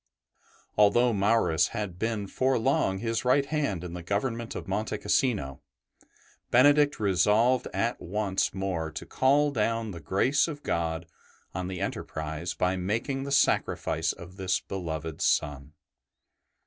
Although 0.79 1.13
Maurus 1.13 1.67
had 1.77 1.99
been 1.99 2.25
for 2.25 2.57
long 2.57 2.97
his 2.97 3.23
right 3.23 3.43
ST. 3.43 3.51
BENEDICT 3.51 3.53
95 3.53 3.69
hand 3.69 3.83
in 3.83 3.93
the 3.93 4.01
government 4.01 4.55
of 4.55 4.67
Monte 4.67 4.97
Cassino, 4.97 5.61
Benedict 6.49 6.99
resolved 6.99 7.67
once 7.99 8.51
more 8.51 8.89
to 8.89 9.05
call 9.05 9.51
down 9.51 9.91
the 9.91 9.99
grace 9.99 10.47
of 10.47 10.63
God 10.63 11.05
on 11.53 11.67
the 11.67 11.79
enterprise 11.81 12.55
by 12.55 12.75
making 12.75 13.25
the 13.25 13.31
sacrifice 13.31 14.11
of 14.11 14.37
this 14.37 14.59
beloved 14.59 15.21
son. 15.21 15.73